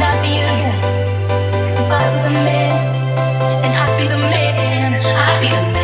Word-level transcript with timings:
Cause 0.00 1.80
if 1.80 1.90
I 1.90 2.10
was 2.12 2.24
a 2.24 2.30
man, 2.30 3.14
then 3.62 3.74
I'd 3.74 3.98
be 3.98 4.06
the 4.06 4.16
man, 4.16 4.94
I'd 4.94 5.40
be 5.40 5.48
the 5.48 5.72
man. 5.72 5.77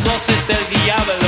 todos 0.00 0.28
es 0.28 0.48
el 0.48 0.84
diablo. 0.84 1.21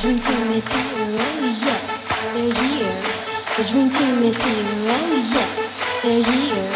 Dream 0.00 0.18
team 0.18 0.50
is 0.52 0.72
here. 0.72 0.82
Oh 0.82 1.44
yes, 1.44 2.08
they're 2.32 2.54
here. 2.54 3.02
The 3.58 3.64
dream 3.70 3.90
team 3.90 4.22
is 4.22 4.42
here. 4.42 4.64
Oh 4.88 5.12
yes, 5.34 6.00
they're 6.02 6.24
here. 6.24 6.72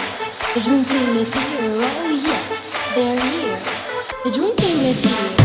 The 0.52 0.60
dream 0.60 0.84
team 0.84 1.16
is 1.16 1.32
here. 1.32 1.70
Oh 1.72 2.10
yes, 2.10 2.94
they're 2.94 3.18
here. 3.18 3.58
The 4.24 4.30
dream 4.30 4.54
team 4.56 4.84
is 4.84 5.04
here. 5.04 5.43